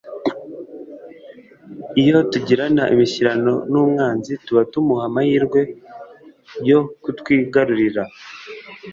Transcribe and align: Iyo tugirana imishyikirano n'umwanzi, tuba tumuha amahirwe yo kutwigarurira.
Iyo 2.01 2.17
tugirana 2.31 2.83
imishyikirano 2.93 3.53
n'umwanzi, 3.71 4.31
tuba 4.45 4.61
tumuha 4.71 5.03
amahirwe 5.09 5.59
yo 6.69 6.79
kutwigarurira. 7.03 8.03